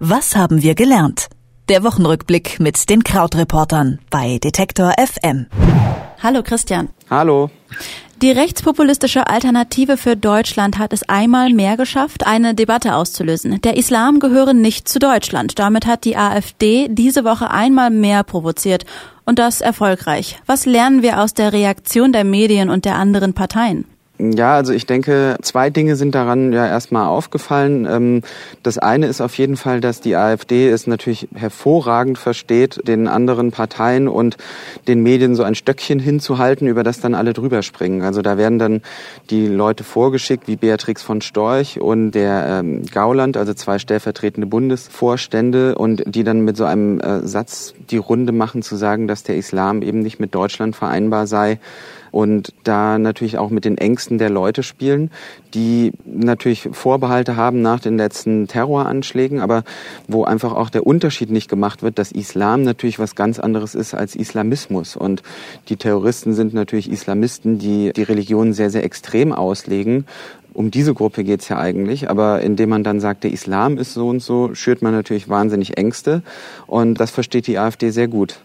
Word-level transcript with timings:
Was 0.00 0.36
haben 0.36 0.62
wir 0.62 0.76
gelernt? 0.76 1.26
Der 1.68 1.82
Wochenrückblick 1.82 2.60
mit 2.60 2.88
den 2.88 3.02
Krautreportern 3.02 3.98
bei 4.10 4.38
Detektor 4.38 4.92
FM. 4.96 5.46
Hallo 6.22 6.44
Christian. 6.44 6.90
Hallo. 7.10 7.50
Die 8.22 8.30
rechtspopulistische 8.30 9.26
Alternative 9.26 9.96
für 9.96 10.16
Deutschland 10.16 10.78
hat 10.78 10.92
es 10.92 11.08
einmal 11.08 11.52
mehr 11.52 11.76
geschafft, 11.76 12.28
eine 12.28 12.54
Debatte 12.54 12.94
auszulösen. 12.94 13.60
Der 13.62 13.76
Islam 13.76 14.20
gehöre 14.20 14.54
nicht 14.54 14.88
zu 14.88 15.00
Deutschland. 15.00 15.58
Damit 15.58 15.84
hat 15.84 16.04
die 16.04 16.16
AfD 16.16 16.86
diese 16.88 17.24
Woche 17.24 17.50
einmal 17.50 17.90
mehr 17.90 18.22
provoziert. 18.22 18.86
Und 19.24 19.40
das 19.40 19.60
erfolgreich. 19.60 20.38
Was 20.46 20.64
lernen 20.64 21.02
wir 21.02 21.20
aus 21.20 21.34
der 21.34 21.52
Reaktion 21.52 22.12
der 22.12 22.22
Medien 22.22 22.70
und 22.70 22.84
der 22.84 22.94
anderen 22.94 23.34
Parteien? 23.34 23.84
Ja, 24.20 24.56
also 24.56 24.72
ich 24.72 24.84
denke, 24.84 25.36
zwei 25.42 25.70
Dinge 25.70 25.94
sind 25.94 26.12
daran 26.16 26.52
ja 26.52 26.66
erstmal 26.66 27.06
aufgefallen. 27.06 27.86
Ähm, 27.88 28.22
das 28.64 28.76
eine 28.76 29.06
ist 29.06 29.20
auf 29.20 29.38
jeden 29.38 29.56
Fall, 29.56 29.80
dass 29.80 30.00
die 30.00 30.16
AfD 30.16 30.68
es 30.68 30.88
natürlich 30.88 31.28
hervorragend 31.34 32.18
versteht, 32.18 32.80
den 32.88 33.06
anderen 33.06 33.52
Parteien 33.52 34.08
und 34.08 34.36
den 34.88 35.04
Medien 35.04 35.36
so 35.36 35.44
ein 35.44 35.54
Stöckchen 35.54 36.00
hinzuhalten, 36.00 36.66
über 36.66 36.82
das 36.82 36.98
dann 36.98 37.14
alle 37.14 37.32
drüber 37.32 37.62
springen. 37.62 38.02
Also 38.02 38.20
da 38.20 38.36
werden 38.36 38.58
dann 38.58 38.82
die 39.30 39.46
Leute 39.46 39.84
vorgeschickt, 39.84 40.48
wie 40.48 40.56
Beatrix 40.56 41.00
von 41.00 41.20
Storch 41.20 41.80
und 41.80 42.10
der 42.10 42.58
ähm, 42.58 42.86
Gauland, 42.86 43.36
also 43.36 43.54
zwei 43.54 43.78
stellvertretende 43.78 44.48
Bundesvorstände, 44.48 45.76
und 45.76 46.02
die 46.06 46.24
dann 46.24 46.40
mit 46.40 46.56
so 46.56 46.64
einem 46.64 46.98
äh, 47.00 47.24
Satz 47.24 47.72
die 47.88 47.98
Runde 47.98 48.32
machen, 48.32 48.62
zu 48.62 48.74
sagen, 48.74 49.06
dass 49.06 49.22
der 49.22 49.36
Islam 49.36 49.82
eben 49.82 50.00
nicht 50.00 50.18
mit 50.18 50.34
Deutschland 50.34 50.74
vereinbar 50.74 51.28
sei 51.28 51.60
und 52.10 52.52
da 52.64 52.98
natürlich 52.98 53.38
auch 53.38 53.50
mit 53.50 53.64
den 53.64 53.78
Ängsten 53.78 54.18
der 54.18 54.30
Leute 54.30 54.62
spielen, 54.62 55.10
die 55.54 55.92
natürlich 56.04 56.68
Vorbehalte 56.72 57.36
haben 57.36 57.62
nach 57.62 57.80
den 57.80 57.96
letzten 57.96 58.48
Terroranschlägen, 58.48 59.40
aber 59.40 59.64
wo 60.06 60.24
einfach 60.24 60.52
auch 60.52 60.70
der 60.70 60.86
Unterschied 60.86 61.30
nicht 61.30 61.48
gemacht 61.48 61.82
wird, 61.82 61.98
dass 61.98 62.12
Islam 62.12 62.62
natürlich 62.62 62.98
was 62.98 63.14
ganz 63.14 63.38
anderes 63.38 63.74
ist 63.74 63.94
als 63.94 64.16
Islamismus. 64.16 64.96
Und 64.96 65.22
die 65.68 65.76
Terroristen 65.76 66.34
sind 66.34 66.54
natürlich 66.54 66.90
Islamisten, 66.90 67.58
die 67.58 67.92
die 67.94 68.02
Religion 68.02 68.52
sehr, 68.52 68.70
sehr 68.70 68.84
extrem 68.84 69.32
auslegen 69.32 70.06
um 70.58 70.72
diese 70.72 70.92
Gruppe 70.92 71.22
geht's 71.22 71.48
ja 71.48 71.58
eigentlich, 71.58 72.10
aber 72.10 72.40
indem 72.40 72.70
man 72.70 72.82
dann 72.82 72.98
sagt, 72.98 73.22
der 73.22 73.32
Islam 73.32 73.78
ist 73.78 73.94
so 73.94 74.08
und 74.08 74.20
so, 74.20 74.54
schürt 74.54 74.82
man 74.82 74.92
natürlich 74.92 75.28
wahnsinnig 75.28 75.78
Ängste 75.78 76.22
und 76.66 76.98
das 76.98 77.12
versteht 77.12 77.46
die 77.46 77.58
AfD 77.58 77.90
sehr 77.90 78.08
gut. 78.08 78.40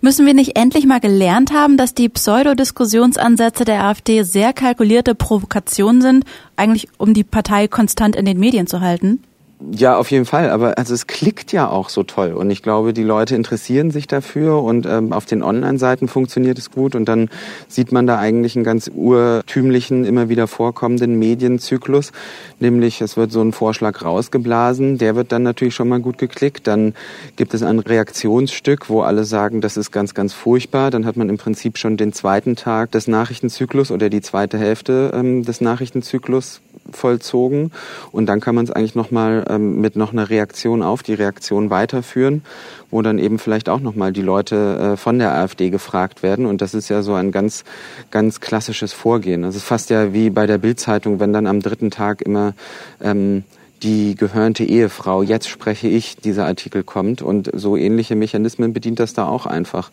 Müssen 0.00 0.26
wir 0.26 0.34
nicht 0.34 0.56
endlich 0.56 0.86
mal 0.86 1.00
gelernt 1.00 1.52
haben, 1.52 1.76
dass 1.76 1.94
die 1.94 2.08
Pseudodiskussionsansätze 2.08 3.64
der 3.64 3.84
AfD 3.84 4.22
sehr 4.22 4.52
kalkulierte 4.52 5.14
Provokationen 5.14 6.02
sind, 6.02 6.24
eigentlich 6.56 6.88
um 6.98 7.14
die 7.14 7.24
Partei 7.24 7.68
konstant 7.68 8.16
in 8.16 8.24
den 8.24 8.38
Medien 8.38 8.66
zu 8.66 8.80
halten? 8.80 9.22
Ja, 9.60 9.96
auf 9.96 10.10
jeden 10.10 10.24
Fall. 10.24 10.50
Aber 10.50 10.78
also 10.78 10.94
es 10.94 11.06
klickt 11.06 11.52
ja 11.52 11.68
auch 11.68 11.88
so 11.88 12.02
toll. 12.02 12.32
Und 12.32 12.50
ich 12.50 12.62
glaube, 12.62 12.92
die 12.92 13.02
Leute 13.02 13.36
interessieren 13.36 13.90
sich 13.90 14.06
dafür 14.06 14.62
und 14.62 14.84
ähm, 14.84 15.12
auf 15.12 15.26
den 15.26 15.42
Online-Seiten 15.42 16.08
funktioniert 16.08 16.58
es 16.58 16.70
gut. 16.70 16.94
Und 16.94 17.06
dann 17.06 17.30
sieht 17.68 17.92
man 17.92 18.06
da 18.06 18.18
eigentlich 18.18 18.56
einen 18.56 18.64
ganz 18.64 18.90
urtümlichen, 18.92 20.04
immer 20.04 20.28
wieder 20.28 20.48
vorkommenden 20.48 21.18
Medienzyklus. 21.18 22.12
Nämlich, 22.58 23.00
es 23.00 23.16
wird 23.16 23.30
so 23.30 23.40
ein 23.40 23.52
Vorschlag 23.52 24.04
rausgeblasen, 24.04 24.98
der 24.98 25.14
wird 25.14 25.30
dann 25.30 25.44
natürlich 25.44 25.74
schon 25.74 25.88
mal 25.88 26.00
gut 26.00 26.18
geklickt. 26.18 26.66
Dann 26.66 26.94
gibt 27.36 27.54
es 27.54 27.62
ein 27.62 27.78
Reaktionsstück, 27.78 28.88
wo 28.90 29.02
alle 29.02 29.24
sagen, 29.24 29.60
das 29.60 29.76
ist 29.76 29.92
ganz, 29.92 30.14
ganz 30.14 30.32
furchtbar. 30.32 30.90
Dann 30.90 31.06
hat 31.06 31.16
man 31.16 31.28
im 31.28 31.38
Prinzip 31.38 31.78
schon 31.78 31.96
den 31.96 32.12
zweiten 32.12 32.56
Tag 32.56 32.90
des 32.90 33.06
Nachrichtenzyklus 33.06 33.90
oder 33.92 34.10
die 34.10 34.20
zweite 34.20 34.58
Hälfte 34.58 35.12
ähm, 35.14 35.44
des 35.44 35.60
Nachrichtenzyklus 35.60 36.60
vollzogen. 36.92 37.72
Und 38.12 38.26
dann 38.26 38.40
kann 38.40 38.54
man 38.54 38.64
es 38.64 38.70
eigentlich 38.70 38.94
nochmal 38.94 39.44
ähm, 39.48 39.80
mit 39.80 39.96
noch 39.96 40.12
einer 40.12 40.30
Reaktion 40.30 40.82
auf 40.82 41.02
die 41.02 41.14
Reaktion 41.14 41.70
weiterführen, 41.70 42.42
wo 42.90 43.02
dann 43.02 43.18
eben 43.18 43.38
vielleicht 43.38 43.68
auch 43.68 43.80
nochmal 43.80 44.12
die 44.12 44.22
Leute 44.22 44.92
äh, 44.94 44.96
von 44.96 45.18
der 45.18 45.32
AfD 45.32 45.70
gefragt 45.70 46.22
werden. 46.22 46.46
Und 46.46 46.60
das 46.60 46.74
ist 46.74 46.88
ja 46.88 47.02
so 47.02 47.14
ein 47.14 47.32
ganz, 47.32 47.64
ganz 48.10 48.40
klassisches 48.40 48.92
Vorgehen. 48.92 49.42
Das 49.42 49.56
ist 49.56 49.64
fast 49.64 49.90
ja 49.90 50.12
wie 50.12 50.30
bei 50.30 50.46
der 50.46 50.58
Bildzeitung, 50.58 51.20
wenn 51.20 51.32
dann 51.32 51.46
am 51.46 51.60
dritten 51.60 51.90
Tag 51.90 52.22
immer 52.22 52.54
ähm, 53.00 53.44
die 53.82 54.14
gehörnte 54.14 54.64
Ehefrau, 54.64 55.22
jetzt 55.22 55.48
spreche 55.48 55.88
ich, 55.88 56.16
dieser 56.16 56.46
Artikel 56.46 56.82
kommt. 56.82 57.20
Und 57.20 57.50
so 57.52 57.76
ähnliche 57.76 58.16
Mechanismen 58.16 58.72
bedient 58.72 58.98
das 58.98 59.12
da 59.12 59.28
auch 59.28 59.46
einfach. 59.46 59.90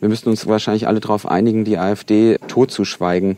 Wir 0.00 0.08
müssen 0.08 0.28
uns 0.28 0.46
wahrscheinlich 0.46 0.88
alle 0.88 1.00
darauf 1.00 1.26
einigen, 1.26 1.64
die 1.64 1.78
AfD 1.78 2.38
totzuschweigen 2.48 3.36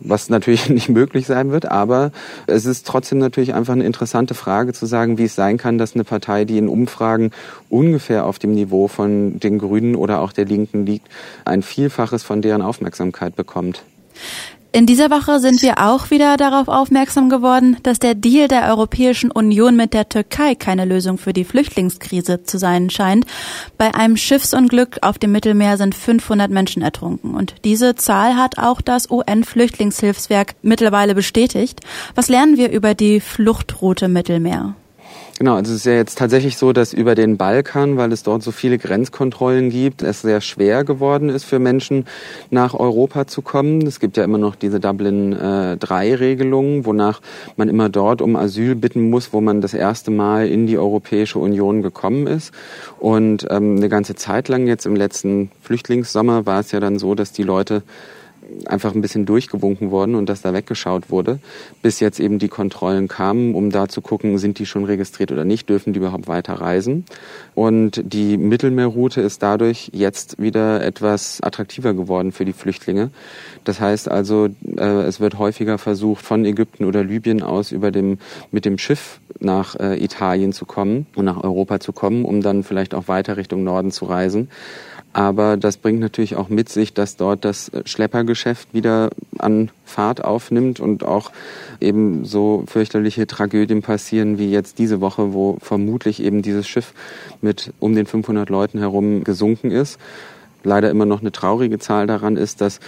was 0.00 0.28
natürlich 0.28 0.68
nicht 0.70 0.88
möglich 0.88 1.26
sein 1.26 1.50
wird, 1.50 1.70
aber 1.70 2.12
es 2.46 2.66
ist 2.66 2.86
trotzdem 2.86 3.18
natürlich 3.18 3.54
einfach 3.54 3.74
eine 3.74 3.84
interessante 3.84 4.34
Frage 4.34 4.72
zu 4.72 4.86
sagen, 4.86 5.18
wie 5.18 5.24
es 5.24 5.34
sein 5.34 5.58
kann, 5.58 5.78
dass 5.78 5.94
eine 5.94 6.04
Partei, 6.04 6.44
die 6.44 6.58
in 6.58 6.68
Umfragen 6.68 7.30
ungefähr 7.68 8.26
auf 8.26 8.38
dem 8.38 8.52
Niveau 8.52 8.88
von 8.88 9.38
den 9.38 9.58
Grünen 9.58 9.94
oder 9.94 10.20
auch 10.20 10.32
der 10.32 10.46
Linken 10.46 10.86
liegt, 10.86 11.08
ein 11.44 11.62
Vielfaches 11.62 12.22
von 12.22 12.42
deren 12.42 12.62
Aufmerksamkeit 12.62 13.36
bekommt. 13.36 13.82
In 14.72 14.86
dieser 14.86 15.10
Woche 15.10 15.40
sind 15.40 15.62
wir 15.62 15.78
auch 15.78 16.12
wieder 16.12 16.36
darauf 16.36 16.68
aufmerksam 16.68 17.28
geworden, 17.28 17.76
dass 17.82 17.98
der 17.98 18.14
Deal 18.14 18.46
der 18.46 18.68
Europäischen 18.68 19.32
Union 19.32 19.74
mit 19.74 19.92
der 19.92 20.08
Türkei 20.08 20.54
keine 20.54 20.84
Lösung 20.84 21.18
für 21.18 21.32
die 21.32 21.44
Flüchtlingskrise 21.44 22.44
zu 22.44 22.56
sein 22.56 22.88
scheint. 22.88 23.26
Bei 23.78 23.92
einem 23.96 24.16
Schiffsunglück 24.16 24.98
auf 25.02 25.18
dem 25.18 25.32
Mittelmeer 25.32 25.76
sind 25.76 25.96
500 25.96 26.52
Menschen 26.52 26.82
ertrunken. 26.82 27.34
Und 27.34 27.56
diese 27.64 27.96
Zahl 27.96 28.36
hat 28.36 28.58
auch 28.58 28.80
das 28.80 29.10
UN-Flüchtlingshilfswerk 29.10 30.54
mittlerweile 30.62 31.16
bestätigt. 31.16 31.80
Was 32.14 32.28
lernen 32.28 32.56
wir 32.56 32.70
über 32.70 32.94
die 32.94 33.18
Fluchtroute 33.18 34.06
Mittelmeer? 34.06 34.76
Genau, 35.40 35.54
also 35.54 35.72
es 35.72 35.78
ist 35.78 35.86
ja 35.86 35.94
jetzt 35.94 36.18
tatsächlich 36.18 36.58
so, 36.58 36.74
dass 36.74 36.92
über 36.92 37.14
den 37.14 37.38
Balkan, 37.38 37.96
weil 37.96 38.12
es 38.12 38.22
dort 38.22 38.42
so 38.42 38.50
viele 38.50 38.76
Grenzkontrollen 38.76 39.70
gibt, 39.70 40.02
es 40.02 40.20
sehr 40.20 40.42
schwer 40.42 40.84
geworden 40.84 41.30
ist 41.30 41.44
für 41.44 41.58
Menschen 41.58 42.04
nach 42.50 42.74
Europa 42.74 43.26
zu 43.26 43.40
kommen. 43.40 43.86
Es 43.86 44.00
gibt 44.00 44.18
ja 44.18 44.24
immer 44.24 44.36
noch 44.36 44.54
diese 44.54 44.80
Dublin 44.80 45.32
äh, 45.32 45.78
3 45.78 46.16
Regelungen, 46.16 46.84
wonach 46.84 47.22
man 47.56 47.70
immer 47.70 47.88
dort 47.88 48.20
um 48.20 48.36
Asyl 48.36 48.74
bitten 48.74 49.08
muss, 49.08 49.32
wo 49.32 49.40
man 49.40 49.62
das 49.62 49.72
erste 49.72 50.10
Mal 50.10 50.46
in 50.46 50.66
die 50.66 50.76
Europäische 50.76 51.38
Union 51.38 51.80
gekommen 51.80 52.26
ist. 52.26 52.52
Und 52.98 53.46
ähm, 53.48 53.76
eine 53.78 53.88
ganze 53.88 54.16
Zeit 54.16 54.48
lang 54.48 54.66
jetzt 54.66 54.84
im 54.84 54.94
letzten 54.94 55.50
Flüchtlingssommer 55.62 56.44
war 56.44 56.60
es 56.60 56.70
ja 56.70 56.80
dann 56.80 56.98
so, 56.98 57.14
dass 57.14 57.32
die 57.32 57.44
Leute 57.44 57.82
einfach 58.66 58.94
ein 58.94 59.00
bisschen 59.00 59.26
durchgewunken 59.26 59.90
worden 59.90 60.14
und 60.14 60.28
dass 60.28 60.42
da 60.42 60.52
weggeschaut 60.52 61.10
wurde, 61.10 61.38
bis 61.82 62.00
jetzt 62.00 62.20
eben 62.20 62.38
die 62.38 62.48
Kontrollen 62.48 63.08
kamen, 63.08 63.54
um 63.54 63.70
da 63.70 63.88
zu 63.88 64.00
gucken, 64.00 64.38
sind 64.38 64.58
die 64.58 64.66
schon 64.66 64.84
registriert 64.84 65.32
oder 65.32 65.44
nicht, 65.44 65.68
dürfen 65.68 65.92
die 65.92 65.98
überhaupt 65.98 66.28
weiter 66.28 66.54
reisen. 66.54 67.04
Und 67.54 68.02
die 68.04 68.36
Mittelmeerroute 68.36 69.20
ist 69.20 69.42
dadurch 69.42 69.90
jetzt 69.92 70.40
wieder 70.40 70.82
etwas 70.82 71.40
attraktiver 71.40 71.94
geworden 71.94 72.32
für 72.32 72.44
die 72.44 72.52
Flüchtlinge. 72.52 73.10
Das 73.64 73.80
heißt 73.80 74.10
also, 74.10 74.48
äh, 74.76 74.82
es 74.82 75.20
wird 75.20 75.38
häufiger 75.38 75.78
versucht, 75.78 76.24
von 76.24 76.44
Ägypten 76.44 76.84
oder 76.84 77.04
Libyen 77.04 77.42
aus 77.42 77.72
über 77.72 77.90
dem, 77.90 78.18
mit 78.50 78.64
dem 78.64 78.78
Schiff 78.78 79.20
nach 79.40 79.76
äh, 79.76 80.02
Italien 80.02 80.52
zu 80.52 80.64
kommen 80.64 81.06
und 81.14 81.24
nach 81.24 81.42
Europa 81.42 81.80
zu 81.80 81.92
kommen, 81.92 82.24
um 82.24 82.42
dann 82.42 82.62
vielleicht 82.62 82.94
auch 82.94 83.08
weiter 83.08 83.36
Richtung 83.36 83.64
Norden 83.64 83.90
zu 83.90 84.04
reisen. 84.04 84.48
Aber 85.12 85.56
das 85.56 85.76
bringt 85.76 85.98
natürlich 85.98 86.36
auch 86.36 86.48
mit 86.48 86.68
sich, 86.68 86.94
dass 86.94 87.16
dort 87.16 87.44
das 87.44 87.72
Schleppergeschäft 87.84 88.72
wieder 88.72 89.10
an 89.38 89.70
Fahrt 89.84 90.24
aufnimmt 90.24 90.78
und 90.78 91.04
auch 91.04 91.32
eben 91.80 92.24
so 92.24 92.64
fürchterliche 92.68 93.26
Tragödien 93.26 93.82
passieren 93.82 94.38
wie 94.38 94.50
jetzt 94.50 94.78
diese 94.78 95.00
Woche, 95.00 95.32
wo 95.32 95.56
vermutlich 95.60 96.22
eben 96.22 96.42
dieses 96.42 96.68
Schiff 96.68 96.94
mit 97.40 97.72
um 97.80 97.96
den 97.96 98.06
500 98.06 98.48
Leuten 98.50 98.78
herum 98.78 99.24
gesunken 99.24 99.72
ist. 99.72 99.98
Leider 100.62 100.90
immer 100.90 101.06
noch 101.06 101.22
eine 101.22 101.32
traurige 101.32 101.78
Zahl 101.78 102.06
daran 102.06 102.36
ist, 102.36 102.60
dass 102.60 102.80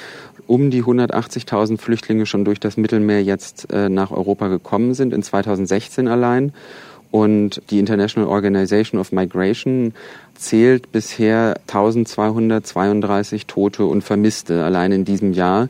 um 0.47 0.71
die 0.71 0.85
180.000 0.85 1.79
Flüchtlinge 1.79 2.27
schon 2.27 2.45
durch 2.45 2.61
das 2.61 2.77
Mittelmeer 2.77 3.23
jetzt 3.23 3.73
äh, 3.73 3.89
nach 3.89 4.11
Europa 4.11 4.49
gekommen 4.49 4.95
sind, 4.95 5.15
in 5.15 5.23
2016 5.23 6.07
allein. 6.07 6.53
Und 7.13 7.61
die 7.71 7.79
International 7.79 8.29
Organization 8.29 8.99
of 8.99 9.13
Migration 9.13 9.93
zählt 10.35 10.91
bisher 10.93 11.61
1232 11.69 13.47
Tote 13.47 13.85
und 13.85 14.03
Vermisste 14.03 14.65
allein 14.65 14.93
in 14.93 15.05
diesem 15.05 15.35
Jahr. 15.35 15.69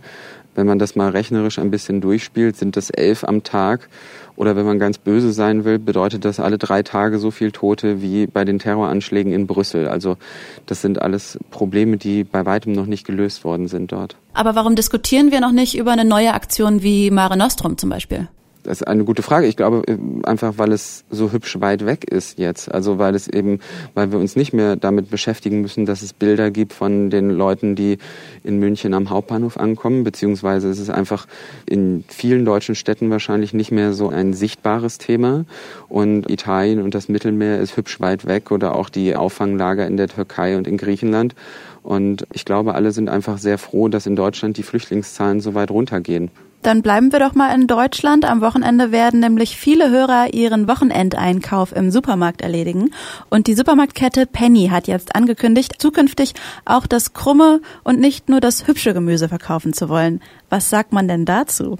Wenn 0.54 0.66
man 0.66 0.78
das 0.78 0.94
mal 0.94 1.10
rechnerisch 1.10 1.58
ein 1.58 1.72
bisschen 1.72 2.00
durchspielt, 2.00 2.56
sind 2.56 2.76
das 2.76 2.90
elf 2.90 3.24
am 3.24 3.42
Tag. 3.42 3.88
Oder 4.36 4.54
wenn 4.54 4.64
man 4.64 4.78
ganz 4.78 4.98
böse 4.98 5.32
sein 5.32 5.64
will, 5.64 5.80
bedeutet 5.80 6.24
das 6.24 6.38
alle 6.38 6.58
drei 6.58 6.84
Tage 6.84 7.18
so 7.18 7.32
viel 7.32 7.50
Tote 7.50 8.02
wie 8.02 8.28
bei 8.28 8.44
den 8.44 8.60
Terroranschlägen 8.60 9.32
in 9.32 9.48
Brüssel. 9.48 9.88
Also 9.88 10.18
das 10.66 10.80
sind 10.80 11.02
alles 11.02 11.40
Probleme, 11.50 11.96
die 11.96 12.22
bei 12.22 12.46
weitem 12.46 12.72
noch 12.72 12.86
nicht 12.86 13.04
gelöst 13.04 13.42
worden 13.42 13.66
sind 13.66 13.90
dort. 13.90 14.14
Aber 14.32 14.54
warum 14.54 14.76
diskutieren 14.76 15.32
wir 15.32 15.40
noch 15.40 15.52
nicht 15.52 15.76
über 15.76 15.90
eine 15.90 16.04
neue 16.04 16.34
Aktion 16.34 16.84
wie 16.84 17.10
Mare 17.10 17.36
Nostrum 17.36 17.76
zum 17.78 17.90
Beispiel? 17.90 18.28
Das 18.62 18.80
ist 18.80 18.86
eine 18.86 19.04
gute 19.04 19.22
Frage. 19.22 19.46
Ich 19.46 19.56
glaube 19.56 19.82
äh, 19.86 19.96
einfach, 20.24 20.54
weil 20.56 20.72
es 20.72 21.04
so 21.10 21.32
hübsch 21.32 21.60
weit 21.60 21.84
weg 21.84 22.04
ist 22.04 22.38
jetzt. 22.38 22.72
Also 22.72 22.98
weil 22.98 23.14
es 23.14 23.26
eben, 23.26 23.58
weil 23.94 24.12
wir 24.12 24.18
uns 24.18 24.36
nicht 24.36 24.52
mehr 24.52 24.76
damit 24.76 25.10
beschäftigen 25.10 25.60
müssen, 25.62 25.84
dass 25.84 26.02
es 26.02 26.12
Bilder 26.12 26.50
gibt 26.50 26.72
von 26.72 27.10
den 27.10 27.30
Leuten, 27.30 27.74
die 27.74 27.98
in 28.44 28.58
München 28.58 28.94
am 28.94 29.10
Hauptbahnhof 29.10 29.56
ankommen, 29.56 30.04
beziehungsweise 30.04 30.68
es 30.70 30.78
ist 30.78 30.90
einfach 30.90 31.26
in 31.66 32.04
vielen 32.08 32.44
deutschen 32.44 32.74
Städten 32.74 33.10
wahrscheinlich 33.10 33.52
nicht 33.52 33.72
mehr 33.72 33.92
so 33.92 34.08
ein 34.08 34.32
sichtbares 34.32 34.98
Thema. 34.98 35.44
Und 35.88 36.30
Italien 36.30 36.80
und 36.80 36.94
das 36.94 37.08
Mittelmeer 37.08 37.58
ist 37.60 37.76
hübsch 37.76 38.00
weit 38.00 38.26
weg 38.26 38.52
oder 38.52 38.76
auch 38.76 38.88
die 38.88 39.16
Auffanglager 39.16 39.86
in 39.86 39.96
der 39.96 40.08
Türkei 40.08 40.56
und 40.56 40.68
in 40.68 40.76
Griechenland. 40.76 41.34
Und 41.82 42.26
ich 42.32 42.44
glaube, 42.44 42.74
alle 42.74 42.92
sind 42.92 43.08
einfach 43.08 43.38
sehr 43.38 43.58
froh, 43.58 43.88
dass 43.88 44.06
in 44.06 44.14
Deutschland 44.14 44.56
die 44.56 44.62
Flüchtlingszahlen 44.62 45.40
so 45.40 45.54
weit 45.54 45.70
runtergehen. 45.70 46.30
Dann 46.62 46.82
bleiben 46.82 47.10
wir 47.12 47.18
doch 47.18 47.34
mal 47.34 47.52
in 47.54 47.66
Deutschland. 47.66 48.24
Am 48.24 48.40
Wochenende 48.40 48.92
werden 48.92 49.18
nämlich 49.18 49.56
viele 49.56 49.90
Hörer 49.90 50.32
ihren 50.32 50.68
Wochenendeinkauf 50.68 51.74
im 51.74 51.90
Supermarkt 51.90 52.40
erledigen. 52.40 52.90
Und 53.28 53.48
die 53.48 53.54
Supermarktkette 53.54 54.26
Penny 54.26 54.68
hat 54.68 54.86
jetzt 54.86 55.16
angekündigt, 55.16 55.74
zukünftig 55.78 56.34
auch 56.64 56.86
das 56.86 57.14
krumme 57.14 57.60
und 57.82 57.98
nicht 57.98 58.28
nur 58.28 58.40
das 58.40 58.68
hübsche 58.68 58.94
Gemüse 58.94 59.28
verkaufen 59.28 59.72
zu 59.72 59.88
wollen. 59.88 60.20
Was 60.50 60.70
sagt 60.70 60.92
man 60.92 61.08
denn 61.08 61.24
dazu? 61.24 61.78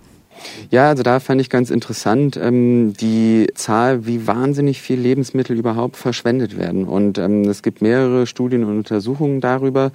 Ja, 0.71 0.89
also 0.89 1.03
da 1.03 1.21
fand 1.21 1.41
ich 1.41 1.51
ganz 1.51 1.71
interessant 1.71 2.37
ähm, 2.37 2.95
die 2.95 3.49
Zahl, 3.55 4.07
wie 4.07 4.27
wahnsinnig 4.27 4.81
viel 4.81 4.99
Lebensmittel 4.99 5.57
überhaupt 5.57 5.97
verschwendet 5.97 6.57
werden. 6.59 6.85
Und 6.85 7.19
ähm, 7.19 7.43
es 7.43 7.63
gibt 7.63 7.83
mehrere 7.83 8.27
Studien 8.27 8.65
und 8.65 8.79
Untersuchungen 8.79 9.41
darüber, 9.41 9.93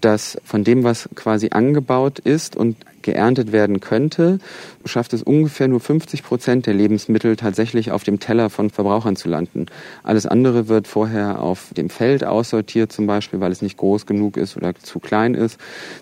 dass 0.00 0.38
von 0.44 0.64
dem, 0.64 0.82
was 0.82 1.08
quasi 1.14 1.50
angebaut 1.50 2.18
ist 2.18 2.56
und 2.56 2.76
geerntet 3.04 3.52
werden 3.52 3.78
könnte, 3.78 4.40
schafft 4.84 5.12
es 5.12 5.22
ungefähr 5.22 5.68
nur 5.68 5.78
50 5.78 6.24
Prozent 6.24 6.66
der 6.66 6.74
Lebensmittel 6.74 7.36
tatsächlich 7.36 7.92
auf 7.92 8.02
dem 8.02 8.18
Teller 8.18 8.50
von 8.50 8.70
Verbrauchern 8.70 9.14
zu 9.14 9.28
landen. 9.28 9.66
Alles 10.02 10.26
andere 10.26 10.66
wird 10.66 10.88
vorher 10.88 11.40
auf 11.40 11.72
dem 11.76 11.90
Feld 11.90 12.24
aussortiert, 12.24 12.90
zum 12.90 13.06
Beispiel, 13.06 13.40
weil 13.40 13.52
es 13.52 13.62
nicht 13.62 13.76
groß 13.76 14.06
genug 14.06 14.36
ist 14.36 14.56
oder 14.56 14.74
zu 14.74 14.98
klein 14.98 15.34
ist. 15.34 15.60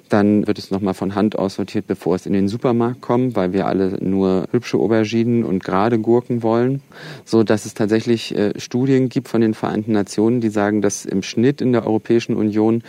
Dann 0.08 0.46
wird 0.46 0.58
es 0.58 0.70
nochmal 0.70 0.94
von 0.94 1.14
Hand 1.14 1.38
aussortiert, 1.38 1.86
bevor 1.86 2.14
es 2.16 2.24
in 2.24 2.32
den 2.32 2.48
Supermarkt 2.48 3.02
kommt, 3.02 3.36
weil 3.36 3.52
wir 3.52 3.66
alle 3.66 3.98
nur 4.02 4.48
hübsche 4.50 4.78
Auberginen 4.78 5.44
und 5.44 5.62
gerade 5.62 5.98
Gurken 5.98 6.42
wollen. 6.42 6.80
So 7.24 7.42
dass 7.42 7.66
es 7.66 7.74
tatsächlich 7.74 8.34
äh, 8.36 8.58
Studien 8.58 9.08
gibt 9.08 9.28
von 9.28 9.40
den 9.40 9.54
Vereinten 9.54 9.92
Nationen, 9.92 10.40
die 10.40 10.48
sagen, 10.48 10.80
dass 10.80 11.04
im 11.04 11.22
Schnitt 11.22 11.60
in 11.60 11.72
der 11.72 11.84
Europäischen 11.84 12.36
Union 12.36 12.82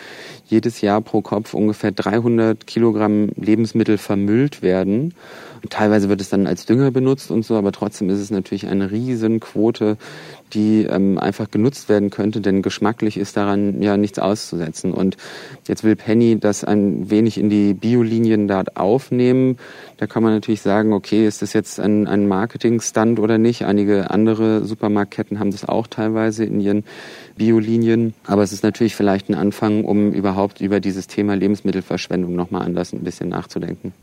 jedes 0.46 0.82
Jahr 0.82 1.02
pro 1.02 1.22
Kopf 1.22 1.54
ungefähr 1.54 1.92
300 1.92 2.68
Kilogramm 2.68 3.30
Lebensmittel 3.36 3.98
vermüllt 4.04 4.62
werden. 4.62 5.14
Teilweise 5.70 6.10
wird 6.10 6.20
es 6.20 6.30
dann 6.30 6.46
als 6.46 6.66
Dünger 6.66 6.92
benutzt 6.92 7.32
und 7.32 7.46
so, 7.46 7.56
aber 7.56 7.72
trotzdem 7.72 8.10
ist 8.10 8.20
es 8.20 8.32
natürlich 8.32 8.68
eine 8.68 8.92
Riesenquote, 8.92 9.98
die 10.54 10.84
ähm, 10.84 11.18
einfach 11.18 11.50
genutzt 11.50 11.88
werden 11.88 12.10
könnte, 12.10 12.42
denn 12.42 12.62
geschmacklich 12.62 13.18
ist 13.18 13.38
daran 13.38 13.82
ja 13.82 13.96
nichts 13.96 14.20
auszusetzen. 14.20 14.94
Und 14.94 15.16
jetzt 15.68 15.86
will 15.86 15.96
Penny 15.96 16.38
das 16.38 16.66
ein 16.66 17.10
wenig 17.10 17.38
in 17.38 17.50
die 17.50 17.74
Biolinien 17.74 18.48
dort 18.50 18.76
aufnehmen. 18.76 19.58
Da 19.98 20.06
kann 20.06 20.22
man 20.22 20.34
natürlich 20.34 20.62
sagen, 20.62 20.92
okay, 20.92 21.26
ist 21.26 21.42
das 21.42 21.54
jetzt 21.54 21.80
ein, 21.80 22.08
ein 22.08 22.28
Marketing-Stunt 22.28 23.20
oder 23.20 23.38
nicht? 23.38 23.64
Einige 23.64 24.12
andere 24.12 24.66
Supermarktketten 24.66 25.40
haben 25.40 25.52
das 25.52 25.66
auch 25.66 25.88
teilweise 25.88 26.44
in 26.44 26.60
ihren 26.60 26.84
Biolinien. 27.38 28.14
Aber 28.28 28.44
es 28.44 28.52
ist 28.52 28.64
natürlich 28.64 28.96
vielleicht 28.96 29.30
ein 29.30 29.36
Anfang, 29.36 29.86
um 29.86 30.12
überhaupt 30.12 30.60
über 30.60 30.82
dieses 30.82 31.08
Thema 31.08 31.36
Lebensmittelverschwendung 31.36 32.36
nochmal 32.36 32.64
anders 32.64 32.92
ein 32.92 33.04
bisschen 33.04 33.30
nachzudenken. 33.30 33.94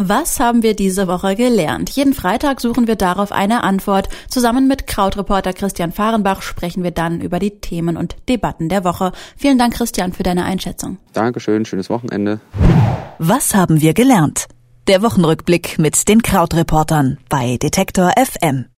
Was 0.00 0.38
haben 0.38 0.62
wir 0.62 0.76
diese 0.76 1.08
Woche 1.08 1.34
gelernt? 1.34 1.90
Jeden 1.90 2.14
Freitag 2.14 2.60
suchen 2.60 2.86
wir 2.86 2.94
darauf 2.94 3.32
eine 3.32 3.64
Antwort. 3.64 4.08
Zusammen 4.28 4.68
mit 4.68 4.86
Krautreporter 4.86 5.52
Christian 5.52 5.90
Fahrenbach 5.90 6.40
sprechen 6.40 6.84
wir 6.84 6.92
dann 6.92 7.20
über 7.20 7.40
die 7.40 7.58
Themen 7.58 7.96
und 7.96 8.14
Debatten 8.28 8.68
der 8.68 8.84
Woche. 8.84 9.10
Vielen 9.36 9.58
Dank, 9.58 9.74
Christian, 9.74 10.12
für 10.12 10.22
deine 10.22 10.44
Einschätzung. 10.44 10.98
Dankeschön, 11.14 11.64
schönes 11.64 11.90
Wochenende. 11.90 12.38
Was 13.18 13.56
haben 13.56 13.80
wir 13.80 13.92
gelernt? 13.92 14.46
Der 14.86 15.02
Wochenrückblick 15.02 15.80
mit 15.80 16.08
den 16.08 16.22
Krautreportern 16.22 17.18
bei 17.28 17.56
Detektor 17.56 18.12
FM. 18.16 18.66